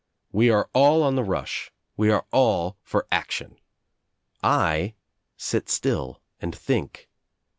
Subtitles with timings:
[0.31, 1.69] "We arc all on the rush.
[1.95, 3.59] We are all for action.
[4.41, 4.95] I
[5.37, 7.07] sit still and think.